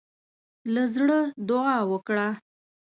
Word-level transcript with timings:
له 0.73 0.83
زړۀ 0.95 1.19
دعا 1.47 1.77
وکړه. 1.91 2.27